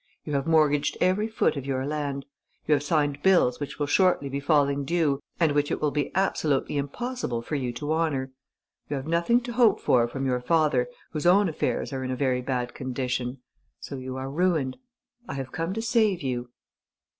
You 0.23 0.33
have 0.33 0.47
mortgaged 0.47 0.97
every 0.99 1.27
foot 1.27 1.55
of 1.55 1.63
your 1.67 1.85
land. 1.85 2.25
You 2.65 2.73
have 2.73 2.81
signed 2.81 3.21
bills 3.21 3.59
which 3.59 3.77
will 3.77 3.85
shortly 3.85 4.29
be 4.29 4.39
falling 4.39 4.83
due 4.83 5.19
and 5.39 5.51
which 5.51 5.69
it 5.69 5.79
will 5.79 5.91
be 5.91 6.09
absolutely 6.15 6.75
impossible 6.77 7.43
for 7.43 7.53
you 7.53 7.71
to 7.73 7.93
honour. 7.93 8.31
You 8.89 8.95
have 8.95 9.05
nothing 9.05 9.41
to 9.41 9.53
hope 9.53 9.79
for 9.79 10.07
from 10.07 10.25
your 10.25 10.41
father, 10.41 10.87
whose 11.11 11.27
own 11.27 11.47
affairs 11.47 11.93
are 11.93 12.03
in 12.03 12.09
a 12.09 12.15
very 12.15 12.41
bad 12.41 12.73
condition. 12.73 13.43
So 13.79 13.95
you 13.95 14.17
are 14.17 14.27
ruined. 14.31 14.75
I 15.29 15.35
have 15.35 15.51
come 15.51 15.71
to 15.75 15.83
save 15.83 16.23
you.'... 16.23 16.49